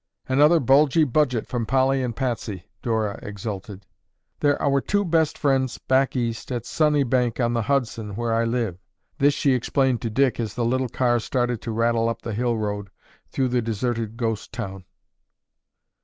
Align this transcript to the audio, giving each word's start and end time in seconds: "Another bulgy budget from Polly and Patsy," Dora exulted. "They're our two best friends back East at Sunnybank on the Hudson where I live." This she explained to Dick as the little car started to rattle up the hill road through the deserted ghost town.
"Another 0.27 0.59
bulgy 0.59 1.03
budget 1.03 1.45
from 1.45 1.67
Polly 1.67 2.01
and 2.01 2.15
Patsy," 2.15 2.65
Dora 2.81 3.19
exulted. 3.21 3.85
"They're 4.39 4.59
our 4.59 4.81
two 4.81 5.05
best 5.05 5.37
friends 5.37 5.77
back 5.77 6.15
East 6.15 6.51
at 6.51 6.65
Sunnybank 6.65 7.39
on 7.39 7.53
the 7.53 7.61
Hudson 7.61 8.15
where 8.15 8.33
I 8.33 8.43
live." 8.45 8.79
This 9.19 9.35
she 9.35 9.51
explained 9.53 10.01
to 10.01 10.09
Dick 10.09 10.39
as 10.39 10.55
the 10.55 10.65
little 10.65 10.89
car 10.89 11.19
started 11.19 11.61
to 11.61 11.71
rattle 11.71 12.09
up 12.09 12.23
the 12.23 12.33
hill 12.33 12.57
road 12.57 12.89
through 13.29 13.49
the 13.49 13.61
deserted 13.61 14.17
ghost 14.17 14.51
town. 14.51 14.85